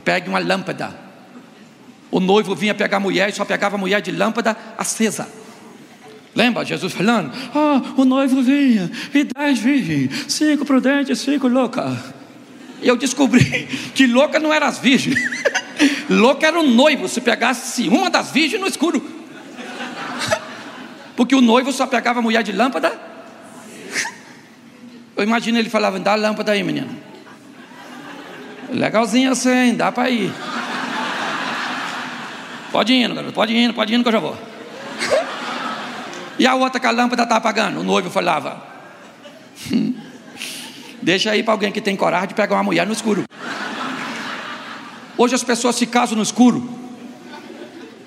[0.04, 0.92] Pegue uma lâmpada.
[2.10, 5.28] O noivo vinha pegar a mulher e só pegava a mulher de lâmpada acesa.
[6.34, 7.32] Lembra Jesus falando?
[7.54, 11.96] Ah, o noivo vinha, e dez virgens, cinco prudentes, cinco louca.
[12.82, 15.16] E eu descobri que louca não era as virgens,
[16.10, 19.23] louca era o noivo, se pegasse uma das virgens no escuro.
[21.16, 22.92] Porque o noivo só pegava a mulher de lâmpada.
[25.16, 26.88] Eu imagino ele falava, dá a lâmpada aí, menina.
[28.70, 30.32] Legalzinho assim, dá para ir.
[32.72, 34.36] Pode ir, garoto, pode ir, pode ir que eu já vou.
[36.36, 37.78] E a outra que a lâmpada está apagando.
[37.78, 38.60] O noivo falava:
[39.72, 39.94] hum,
[41.04, 43.24] Deixa aí para alguém que tem coragem de pegar uma mulher no escuro.
[45.18, 46.66] Hoje as pessoas se casam no escuro,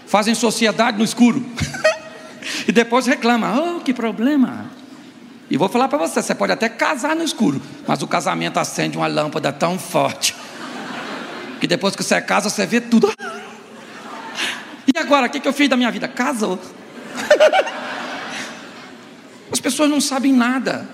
[0.07, 1.45] fazem sociedade no escuro,
[2.67, 4.65] e depois reclamam: Oh, que problema.
[5.49, 8.97] E vou falar para você: você pode até casar no escuro, mas o casamento acende
[8.97, 10.35] uma lâmpada tão forte,
[11.61, 13.09] que depois que você casa, você vê tudo.
[14.95, 16.07] E agora, o que eu fiz da minha vida?
[16.07, 16.57] Casou.
[19.51, 20.87] As pessoas não sabem nada.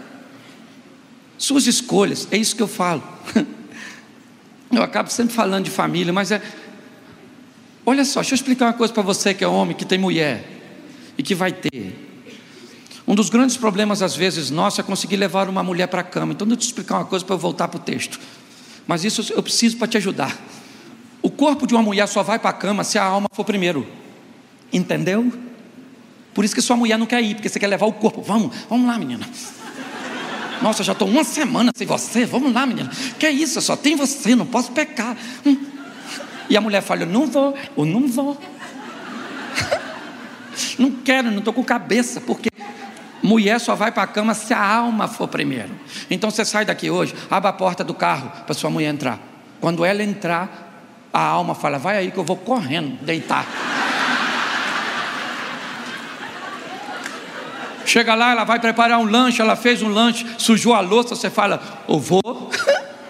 [1.38, 3.04] Suas escolhas, é isso que eu falo.
[4.72, 6.42] Eu acabo sempre falando de família, mas é.
[7.86, 10.63] Olha só, deixa eu explicar uma coisa para você que é homem, que tem mulher
[11.18, 11.96] e que vai ter.
[13.08, 16.34] Um dos grandes problemas, às vezes, nosso é conseguir levar uma mulher para a cama.
[16.34, 18.20] Então, deixa eu te explicar uma coisa para eu voltar para o texto.
[18.88, 20.38] Mas isso eu preciso para te ajudar.
[21.22, 23.88] O corpo de uma mulher só vai para a cama se a alma for primeiro.
[24.72, 25.32] Entendeu?
[26.34, 28.22] Por isso que sua mulher não quer ir, porque você quer levar o corpo.
[28.22, 29.28] Vamos, vamos lá, menina.
[30.62, 32.26] Nossa, já estou uma semana sem você.
[32.26, 32.90] Vamos lá, menina.
[33.20, 33.62] Que isso?
[33.62, 35.18] Só tem você, não posso pecar.
[35.46, 35.58] Hum.
[36.50, 38.40] E a mulher fala: Eu não vou, eu não vou.
[40.78, 42.50] Não quero, não estou com cabeça, porque
[43.22, 45.72] mulher só vai para a cama se a alma for primeiro.
[46.10, 49.20] Então você sai daqui hoje, abre a porta do carro para sua mulher entrar.
[49.62, 53.46] Quando ela entrar, a alma fala: Vai aí que eu vou correndo deitar.
[57.86, 61.30] Chega lá, ela vai preparar um lanche, ela fez um lanche, sujou a louça, você
[61.30, 62.22] fala, eu vou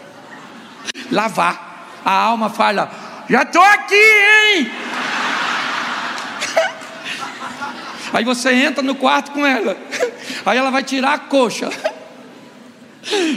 [1.11, 2.01] lavar.
[2.03, 2.91] A alma fala,
[3.29, 4.71] já estou aqui, hein?
[8.13, 9.75] Aí você entra no quarto com ela.
[10.45, 11.69] Aí ela vai tirar a coxa.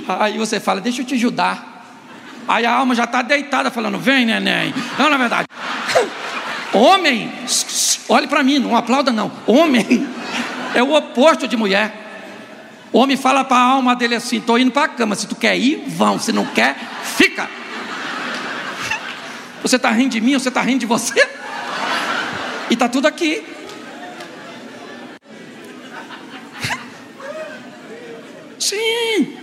[0.06, 1.74] Aí você fala, deixa eu te ajudar.
[2.46, 4.72] Aí a alma já está deitada, falando, vem, neném.
[4.98, 5.48] Não, na verdade.
[6.72, 7.32] Homem,
[8.08, 9.32] olhe para mim, não aplauda não.
[9.46, 10.06] Homem
[10.74, 12.06] é o oposto de mulher.
[12.92, 15.14] Homem fala para a alma dele assim: estou indo para a cama.
[15.14, 16.18] Se tu quer ir, vão.
[16.18, 17.48] Se não quer, fica.
[19.62, 21.28] Você está rindo de mim você está rindo de você?
[22.70, 23.44] E está tudo aqui.
[28.58, 29.38] Sim.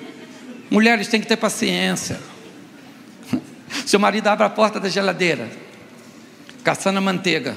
[0.74, 2.20] Mulheres têm que ter paciência.
[3.86, 5.48] Seu marido abre a porta da geladeira,
[6.64, 7.56] caçando a manteiga.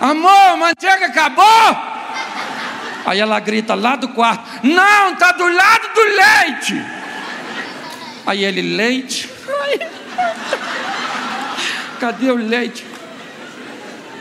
[0.00, 1.44] Amor, manteiga acabou?
[3.06, 6.84] Aí ela grita lá do quarto: Não, está do lado do leite.
[8.26, 9.30] Aí ele: Leite?
[12.00, 12.84] Cadê o leite?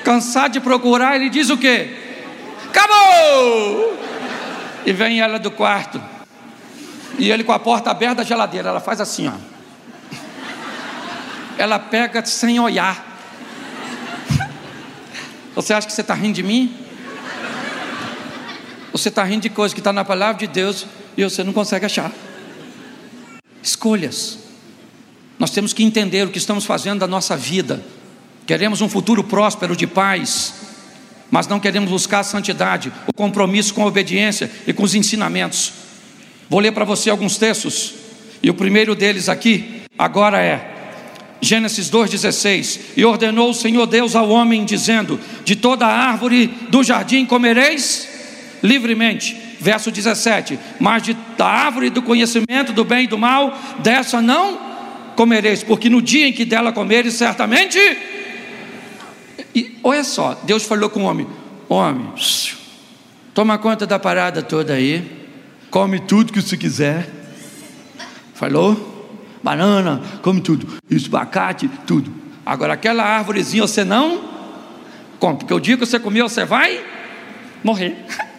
[0.04, 1.89] Cansado de procurar, ele diz o quê?
[2.69, 4.05] Acabou!
[4.86, 6.02] E vem ela do quarto.
[7.17, 9.34] E ele com a porta aberta da geladeira, ela faz assim, ó.
[11.58, 13.13] Ela pega sem olhar.
[15.56, 16.78] Você acha que você está rindo de mim?
[18.91, 20.86] Você está rindo de coisa que está na palavra de Deus
[21.17, 22.12] e você não consegue achar.
[23.63, 24.39] Escolhas.
[25.39, 27.84] Nós temos que entender o que estamos fazendo da nossa vida.
[28.45, 30.54] Queremos um futuro próspero de paz,
[31.32, 35.74] mas não queremos buscar a santidade, o compromisso com a obediência e com os ensinamentos.
[36.50, 37.94] Vou ler para você alguns textos,
[38.42, 40.76] e o primeiro deles aqui, agora é
[41.42, 47.26] Gênesis 2,16: E ordenou o Senhor Deus ao homem, dizendo: De toda árvore do jardim
[47.26, 48.08] comereis
[48.64, 49.38] livremente.
[49.60, 54.60] Verso 17: Mas de, da árvore do conhecimento do bem e do mal, dessa não
[55.16, 57.80] comereis, porque no dia em que dela comeres, certamente.
[59.54, 61.28] E olha só, Deus falou com o homem:
[61.67, 62.13] Homem,
[63.34, 65.30] toma conta da parada toda aí,
[65.69, 67.10] come tudo que você quiser.
[68.34, 68.93] Falou?
[69.41, 70.80] Banana, come tudo.
[70.89, 72.12] Isso, abacate, tudo.
[72.45, 74.30] Agora, aquela árvorezinha você não
[75.19, 76.84] come, porque o dia que você comer, você vai
[77.63, 77.95] morrer.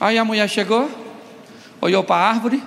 [0.00, 0.90] Aí a mulher chegou,
[1.80, 2.62] olhou para a árvore.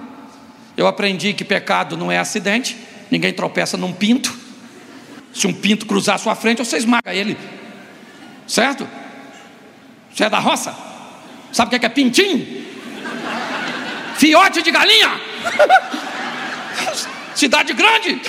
[0.77, 2.77] Eu aprendi que pecado não é acidente,
[3.09, 4.40] ninguém tropeça num pinto.
[5.33, 7.37] Se um pinto cruzar a sua frente, você esmaga ele,
[8.47, 8.87] certo?
[10.13, 10.75] Você é da roça?
[11.51, 12.65] Sabe o que é, é pintinho?
[14.17, 15.19] Fiote de galinha?
[17.33, 18.21] Cidade grande?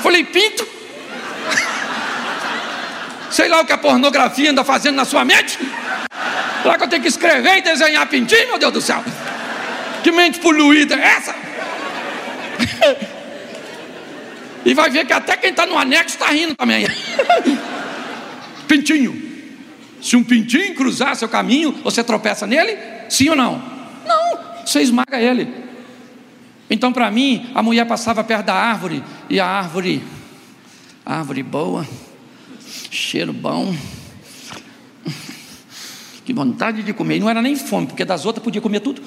[0.00, 0.66] Falei, pinto?
[3.30, 5.58] Sei lá o que a pornografia anda fazendo na sua mente?
[6.62, 9.04] Será que eu tenho que escrever e desenhar pintinho, meu Deus do céu?
[10.02, 11.34] Que mente poluída é essa?
[14.66, 16.86] e vai ver que até quem está no anexo está rindo também.
[18.66, 19.24] pintinho.
[20.02, 22.76] Se um pintinho cruzar seu caminho, você tropeça nele?
[23.08, 23.62] Sim ou não?
[24.06, 25.48] Não, você esmaga ele.
[26.68, 30.02] Então, para mim, a mulher passava perto da árvore e a árvore,
[31.04, 31.86] árvore boa,
[32.90, 33.72] cheiro bom
[36.24, 37.16] que vontade de comer.
[37.16, 39.00] E não era nem fome, porque das outras podia comer tudo.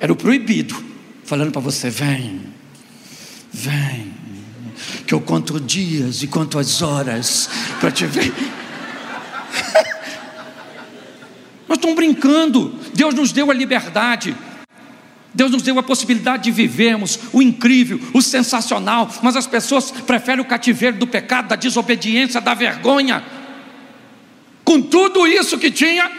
[0.00, 0.74] Era o proibido,
[1.22, 2.40] falando para você: vem,
[3.52, 4.17] vem,
[5.08, 7.48] que eu conto dias e conto as horas
[7.80, 8.30] para te ver.
[11.66, 12.78] Nós estamos brincando.
[12.94, 14.36] Deus nos deu a liberdade.
[15.34, 20.44] Deus nos deu a possibilidade de vivermos o incrível, o sensacional, mas as pessoas preferem
[20.44, 23.24] o cativeiro do pecado, da desobediência, da vergonha
[24.68, 26.12] com tudo isso que tinha,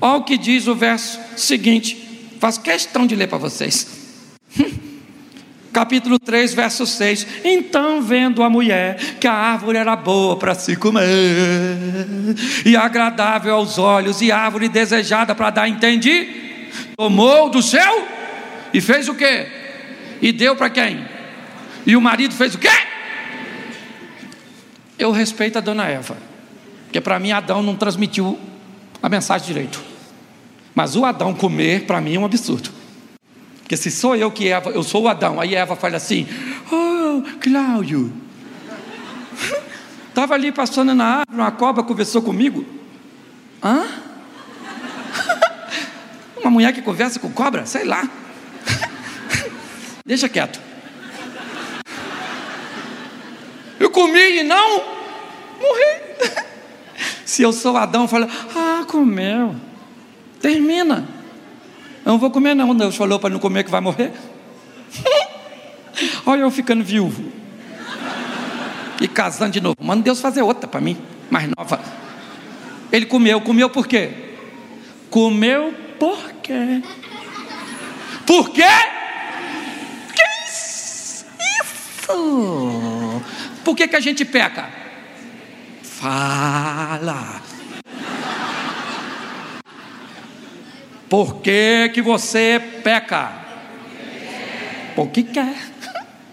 [0.00, 1.96] olha o que diz o verso seguinte,
[2.40, 3.86] faço questão de ler para vocês.
[5.76, 7.26] Capítulo 3, verso 6.
[7.44, 11.04] Então, vendo a mulher que a árvore era boa para se comer,
[12.64, 18.08] e agradável aos olhos, e árvore desejada para dar entendi, tomou do céu
[18.72, 19.46] e fez o que?
[20.22, 21.06] E deu para quem?
[21.84, 22.70] E o marido fez o quê?
[24.98, 26.16] Eu respeito a dona Eva.
[26.84, 28.40] Porque para mim Adão não transmitiu
[29.02, 29.84] a mensagem direito.
[30.74, 32.75] Mas o Adão comer, para mim, é um absurdo.
[33.66, 36.24] Porque se sou eu que Eva, eu sou o Adão, aí Eva fala assim:
[36.70, 38.12] Oh, Cláudio,
[40.08, 42.64] estava ali passando na árvore, uma cobra conversou comigo.
[43.60, 43.84] Hã?
[46.40, 47.66] Uma mulher que conversa com cobra?
[47.66, 48.08] Sei lá.
[50.06, 50.60] Deixa quieto.
[53.80, 54.76] Eu comi e não
[55.60, 56.02] morri.
[57.24, 59.56] Se eu sou Adão, fala, ah, comeu.
[60.40, 61.15] Termina.
[62.06, 62.72] Eu não vou comer, não.
[62.72, 64.12] Deus falou para não comer que vai morrer.
[66.24, 67.32] Olha eu ficando viúvo.
[69.00, 69.76] E casando de novo.
[69.80, 70.96] Manda Deus fazer outra para mim,
[71.28, 71.80] mais nova.
[72.92, 74.12] Ele comeu, comeu por quê?
[75.10, 76.80] Comeu por quê?
[78.24, 78.62] Por quê?
[80.14, 81.26] Que isso?
[83.64, 84.70] Por que, que a gente peca?
[85.82, 87.42] Fala.
[91.08, 93.30] Por que, que você peca?
[94.94, 95.54] Porque quer.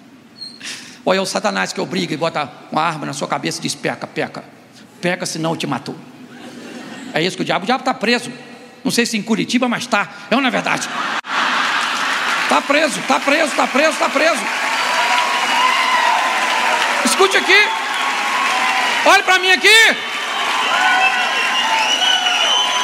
[1.05, 4.07] Olha o Satanás que obriga e bota uma arma na sua cabeça e diz: peca,
[4.07, 4.43] peca.
[5.01, 5.95] Peca, senão eu te matou.
[7.13, 7.63] É isso que o diabo.
[7.63, 8.31] O diabo está preso.
[8.83, 10.09] Não sei se em Curitiba, mas está.
[10.31, 10.89] É é verdade?
[12.43, 14.41] Está preso, está preso, está preso, está preso.
[17.05, 17.67] Escute aqui.
[19.05, 19.97] Olhe para mim aqui.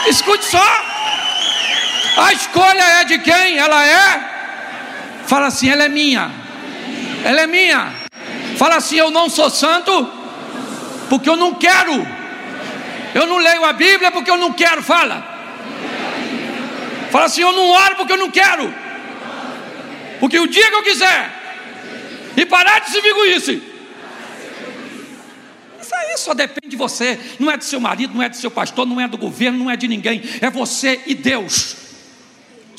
[0.07, 0.88] Escute só.
[2.19, 3.57] A escolha é de quem?
[3.57, 5.23] Ela é?
[5.25, 6.29] Fala assim, ela é minha.
[7.23, 7.93] Ela é minha.
[8.57, 10.11] Fala assim, eu não sou santo
[11.07, 12.05] porque eu não quero.
[13.15, 14.83] Eu não leio a Bíblia porque eu não quero.
[14.83, 15.17] Fala.
[17.09, 18.73] Fala assim, eu não oro porque eu não quero.
[20.19, 21.31] Porque o dia que eu quiser
[22.35, 23.51] e parar de se isso.
[25.81, 28.51] Isso aí só depende de você, não é do seu marido, não é do seu
[28.51, 31.88] pastor, não é do governo, não é de ninguém, é você e Deus.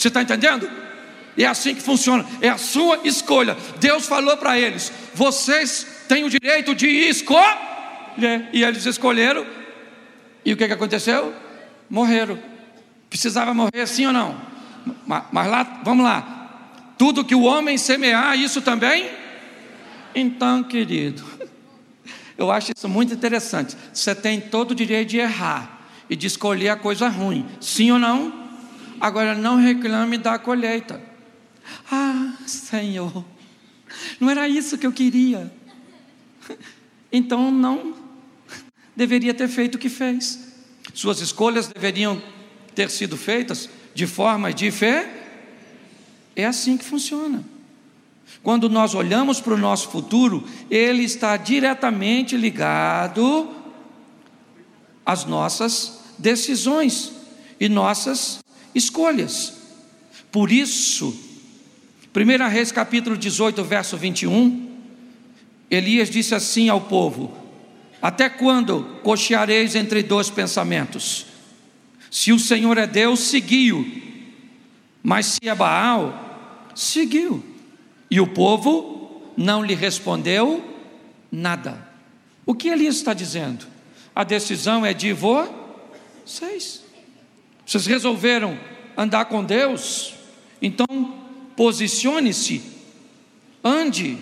[0.01, 0.67] Você está entendendo?
[1.37, 3.55] É assim que funciona, é a sua escolha.
[3.79, 9.47] Deus falou para eles: vocês têm o direito de escolher, e eles escolheram,
[10.43, 11.35] e o que, que aconteceu?
[11.91, 12.39] Morreram.
[13.11, 14.41] Precisava morrer sim ou não?
[15.07, 16.95] Mas, mas lá, vamos lá.
[16.97, 19.11] Tudo que o homem semear, isso também?
[20.15, 21.23] Então, querido,
[22.39, 23.77] eu acho isso muito interessante.
[23.93, 25.79] Você tem todo o direito de errar
[26.09, 28.40] e de escolher a coisa ruim, sim ou não?
[29.01, 31.01] Agora não reclame da colheita.
[31.91, 33.25] Ah, Senhor,
[34.19, 35.51] não era isso que eu queria.
[37.11, 37.95] Então não
[38.95, 40.39] deveria ter feito o que fez.
[40.93, 42.23] Suas escolhas deveriam
[42.75, 45.11] ter sido feitas de forma de fé.
[46.37, 47.43] É assim que funciona.
[48.43, 53.51] Quando nós olhamos para o nosso futuro, ele está diretamente ligado
[55.05, 57.13] às nossas decisões
[57.59, 58.41] e nossas
[58.75, 59.55] escolhas.
[60.31, 61.15] Por isso,
[62.15, 64.69] 1 Reis capítulo 18, verso 21,
[65.71, 67.33] Elias disse assim ao povo:
[68.03, 71.27] Até quando cocheareis entre dois pensamentos?
[72.11, 73.87] Se o Senhor é Deus, seguiu,
[75.03, 77.45] mas se é Baal, seguiu.
[78.11, 80.65] E o povo não lhe respondeu
[81.31, 81.89] nada.
[82.45, 83.65] O que Elias está dizendo?
[84.15, 86.83] A decisão é de vocês.
[87.71, 88.59] Vocês resolveram
[88.97, 90.15] andar com Deus?
[90.61, 90.89] Então,
[91.55, 92.61] posicione-se,
[93.63, 94.19] ande,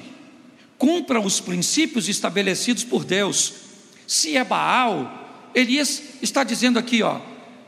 [0.77, 3.55] cumpra os princípios estabelecidos por Deus.
[4.07, 7.23] Se é Baal, Elias está dizendo aqui, ó,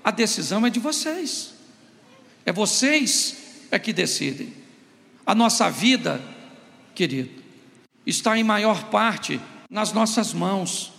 [0.04, 1.54] a decisão é de vocês.
[2.44, 3.36] É vocês
[3.70, 4.52] é que decidem.
[5.24, 6.20] A nossa vida,
[6.94, 7.42] querido,
[8.04, 10.92] está em maior parte nas nossas mãos.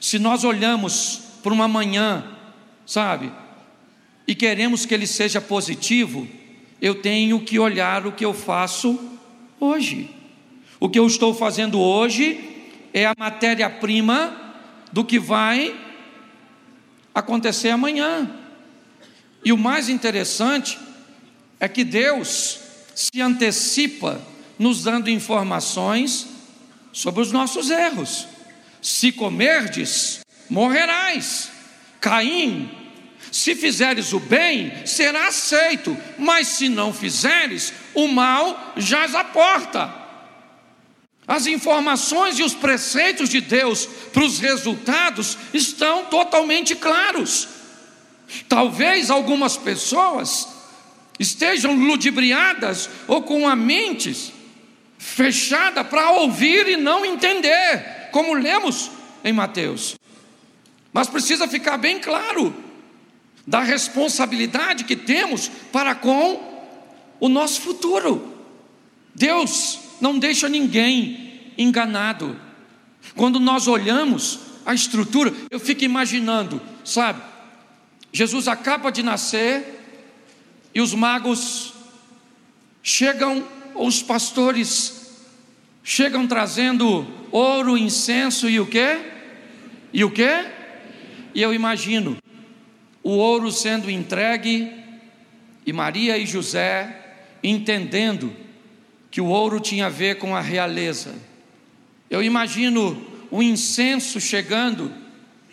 [0.00, 2.24] Se nós olhamos para uma manhã,
[2.86, 3.32] sabe,
[4.28, 6.28] e queremos que ele seja positivo,
[6.82, 9.00] eu tenho que olhar o que eu faço
[9.58, 10.14] hoje.
[10.78, 12.38] O que eu estou fazendo hoje
[12.92, 14.36] é a matéria-prima
[14.92, 15.74] do que vai
[17.14, 18.30] acontecer amanhã.
[19.42, 20.78] E o mais interessante
[21.58, 22.60] é que Deus
[22.94, 24.20] se antecipa
[24.58, 26.28] nos dando informações
[26.92, 28.28] sobre os nossos erros.
[28.82, 30.20] Se comerdes,
[30.50, 31.50] morrerás.
[31.98, 32.77] Caim,
[33.30, 39.92] se fizeres o bem, será aceito, mas se não fizeres, o mal jaz à porta.
[41.26, 47.48] As informações e os preceitos de Deus para os resultados estão totalmente claros.
[48.48, 50.48] Talvez algumas pessoas
[51.18, 54.32] estejam ludibriadas ou com a mente
[54.98, 58.90] fechada para ouvir e não entender, como lemos
[59.22, 59.96] em Mateus.
[60.92, 62.67] Mas precisa ficar bem claro
[63.48, 66.68] da responsabilidade que temos para com
[67.18, 68.34] o nosso futuro.
[69.14, 72.38] Deus não deixa ninguém enganado.
[73.16, 77.22] Quando nós olhamos a estrutura, eu fico imaginando, sabe?
[78.12, 79.80] Jesus acaba de nascer,
[80.74, 81.72] e os magos
[82.82, 83.42] chegam,
[83.74, 85.24] os pastores
[85.82, 88.98] chegam trazendo ouro, incenso e o quê?
[89.90, 90.44] E o quê?
[91.34, 92.18] E eu imagino
[93.02, 94.72] o ouro sendo entregue
[95.64, 96.94] e Maria e José
[97.42, 98.34] entendendo
[99.10, 101.14] que o ouro tinha a ver com a realeza.
[102.10, 104.92] Eu imagino o incenso chegando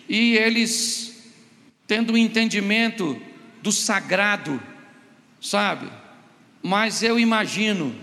[0.08, 1.34] e eles
[1.88, 3.20] tendo um entendimento
[3.62, 4.62] do sagrado
[5.46, 5.88] sabe?
[6.62, 7.96] Mas eu imagino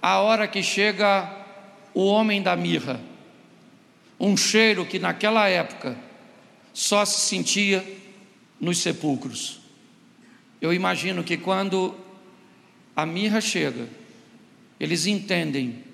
[0.00, 1.30] a hora que chega
[1.92, 3.00] o homem da mirra,
[4.18, 5.96] um cheiro que naquela época
[6.72, 7.84] só se sentia
[8.60, 9.60] nos sepulcros.
[10.60, 11.94] Eu imagino que quando
[12.94, 13.88] a mirra chega,
[14.80, 15.84] eles entendem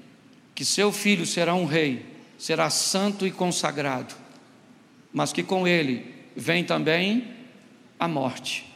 [0.55, 2.07] que seu filho será um rei,
[2.39, 4.15] será santo e consagrado,
[5.13, 7.29] mas que com ele vem também
[7.99, 8.73] a morte.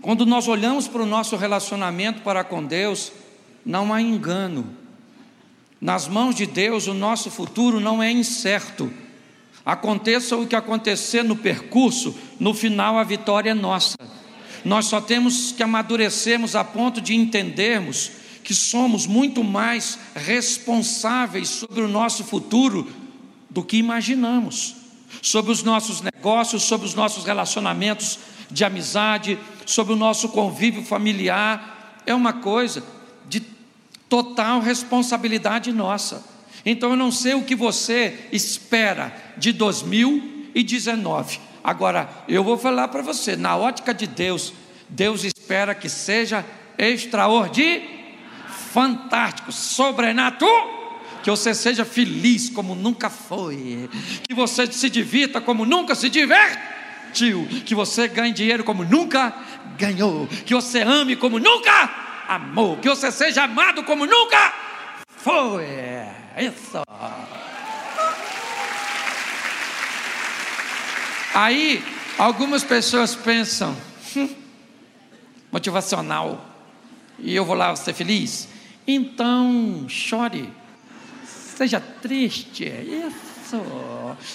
[0.00, 3.12] Quando nós olhamos para o nosso relacionamento para com Deus,
[3.64, 4.76] não há engano.
[5.80, 8.92] Nas mãos de Deus, o nosso futuro não é incerto.
[9.66, 13.98] Aconteça o que acontecer no percurso, no final a vitória é nossa.
[14.64, 18.12] Nós só temos que amadurecermos a ponto de entendermos
[18.44, 22.88] que somos muito mais responsáveis sobre o nosso futuro
[23.50, 24.76] do que imaginamos,
[25.20, 32.00] sobre os nossos negócios, sobre os nossos relacionamentos de amizade, sobre o nosso convívio familiar.
[32.06, 32.84] É uma coisa
[33.28, 33.42] de
[34.08, 36.35] total responsabilidade nossa.
[36.66, 41.40] Então eu não sei o que você espera de 2019.
[41.62, 44.52] Agora, eu vou falar para você, na ótica de Deus,
[44.88, 46.44] Deus espera que seja
[46.76, 47.96] extraordinário
[48.76, 51.00] fantástico, sobrenatural.
[51.22, 53.88] Que você seja feliz como nunca foi.
[54.28, 57.48] Que você se divirta como nunca se divertiu.
[57.64, 59.34] Que você ganhe dinheiro como nunca
[59.78, 60.28] ganhou.
[60.44, 61.90] Que você ame como nunca
[62.28, 62.76] amou.
[62.76, 64.52] Que você seja amado como nunca
[65.08, 65.85] foi.
[66.36, 66.82] Isso.
[71.34, 71.82] Aí,
[72.18, 73.76] algumas pessoas pensam,
[74.16, 74.34] hum,
[75.50, 76.44] motivacional,
[77.18, 78.48] e eu vou lá ser feliz.
[78.86, 80.52] Então, chore,
[81.56, 83.60] seja triste, isso,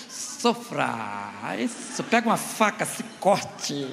[0.09, 3.87] sofra, isso, pega uma faca, se corte,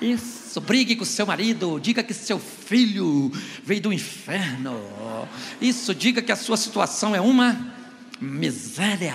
[0.00, 3.30] isso, brigue com seu marido, diga que seu filho
[3.62, 4.80] veio do inferno,
[5.60, 7.74] isso, diga que a sua situação é uma
[8.18, 9.14] miséria,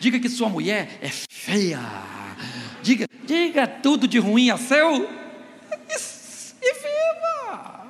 [0.00, 1.80] diga que sua mulher é feia,
[2.82, 5.08] diga, diga tudo de ruim a seu
[6.64, 7.86] e viva.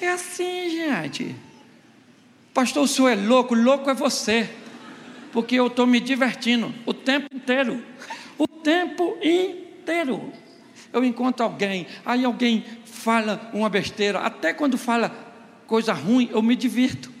[0.00, 1.36] É assim, gente.
[2.52, 4.48] Pastor, o senhor é louco, louco é você.
[5.32, 7.84] Porque eu estou me divertindo o tempo inteiro.
[8.38, 10.32] O tempo inteiro.
[10.94, 15.10] Eu encontro alguém, aí alguém fala uma besteira, até quando fala
[15.66, 17.12] coisa ruim, eu me divirto.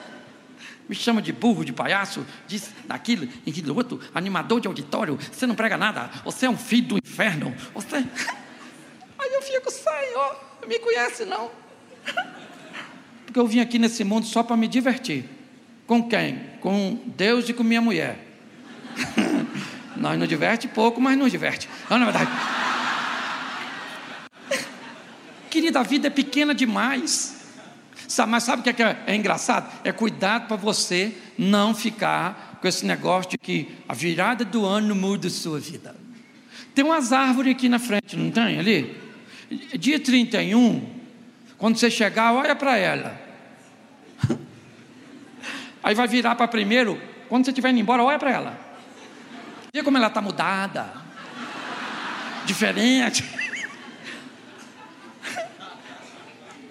[0.86, 5.54] me chama de burro, de palhaço, diz daquilo, aquilo outro, animador de auditório, você não
[5.54, 7.96] prega nada, você é um filho do inferno, você.
[9.18, 10.36] Aí eu fico, Senhor,
[10.68, 11.50] me conhece não?
[13.24, 15.24] Porque eu vim aqui nesse mundo só para me divertir.
[15.86, 16.38] Com quem?
[16.60, 18.26] Com Deus e com minha mulher.
[19.96, 21.68] Nós nos diverte pouco, mas nos diverte.
[21.88, 22.30] Não, na verdade.
[25.50, 27.40] Querida, a vida é pequena demais.
[28.28, 29.70] Mas sabe o que é, é engraçado?
[29.84, 34.94] É cuidado para você não ficar com esse negócio de que a virada do ano
[34.94, 35.94] muda a sua vida.
[36.74, 38.96] Tem umas árvores aqui na frente, não tem ali?
[39.78, 40.88] Dia 31,
[41.58, 43.20] quando você chegar, olha para ela.
[45.82, 47.00] Aí vai virar para primeiro.
[47.28, 48.58] Quando você estiver indo embora, olha para ela.
[49.72, 50.92] Vê como ela está mudada.
[52.44, 53.39] Diferente.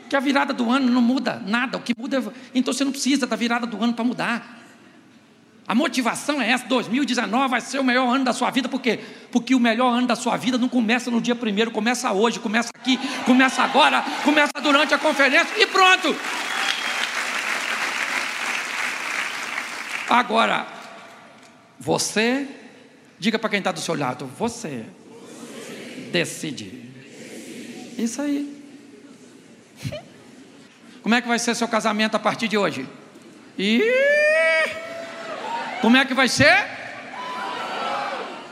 [0.09, 1.77] Que a virada do ano não muda nada.
[1.77, 2.23] O que muda é...
[2.53, 4.59] Então você não precisa da virada do ano para mudar.
[5.67, 8.99] A motivação é essa: 2019 vai ser o melhor ano da sua vida, por quê?
[9.31, 12.71] Porque o melhor ano da sua vida não começa no dia primeiro, começa hoje, começa
[12.73, 16.15] aqui, começa agora, começa durante a conferência e pronto.
[20.09, 20.65] Agora,
[21.79, 22.47] você,
[23.19, 24.85] diga para quem está do seu lado, você,
[25.45, 26.09] você.
[26.11, 26.89] decide.
[27.95, 28.58] Isso aí.
[31.01, 32.87] Como é que vai ser seu casamento a partir de hoje?
[33.57, 33.81] E
[35.81, 36.65] como é que vai ser?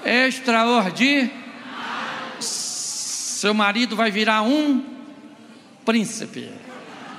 [0.03, 1.31] Extraordinário.
[2.39, 4.83] Seu marido vai virar um
[5.85, 6.49] príncipe.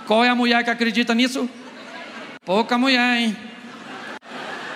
[0.07, 1.49] Qual é a mulher que acredita nisso?
[2.45, 3.37] Pouca mulher, hein?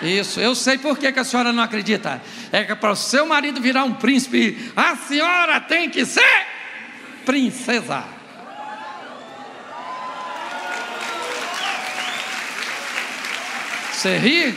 [0.01, 2.21] Isso, eu sei por que, que a senhora não acredita.
[2.51, 6.45] É que para o seu marido virar um príncipe, a senhora tem que ser
[7.25, 8.03] princesa.
[14.03, 14.53] Você ri?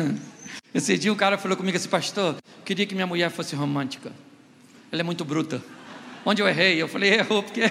[0.72, 4.10] Esse dia um cara falou comigo assim, pastor, queria que minha mulher fosse romântica.
[4.90, 5.62] Ela é muito bruta.
[6.24, 6.80] Onde eu errei?
[6.80, 7.70] Eu falei, errou, porque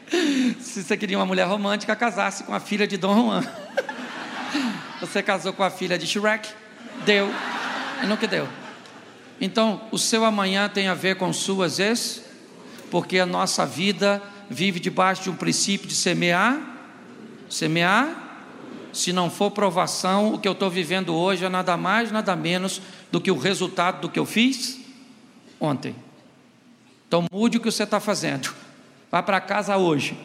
[0.58, 3.44] se você queria uma mulher romântica, casasse com a filha de Dom Juan.
[5.00, 6.48] Você casou com a filha de Shrek,
[7.04, 7.28] deu,
[8.02, 8.48] e não que deu.
[9.38, 12.22] Então, o seu amanhã tem a ver com suas ex,
[12.90, 16.58] porque a nossa vida vive debaixo de um princípio de semear,
[17.50, 18.23] semear
[18.94, 22.80] se não for provação, o que eu estou vivendo hoje é nada mais, nada menos
[23.10, 24.80] do que o resultado do que eu fiz
[25.60, 25.94] ontem.
[27.08, 28.54] Então mude o que você está fazendo.
[29.10, 30.18] Vá para casa hoje,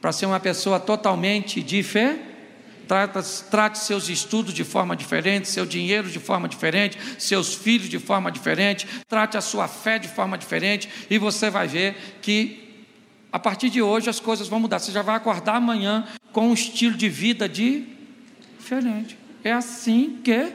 [0.00, 2.30] para ser uma pessoa totalmente diferente.
[2.88, 7.98] Trate, trate seus estudos de forma diferente, seu dinheiro de forma diferente, seus filhos de
[7.98, 12.86] forma diferente, trate a sua fé de forma diferente, e você vai ver que
[13.32, 14.78] a partir de hoje as coisas vão mudar.
[14.78, 17.86] Você já vai acordar amanhã com um estilo de vida de
[18.62, 19.18] diferente.
[19.42, 20.52] É assim que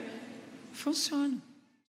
[0.71, 1.37] funciona.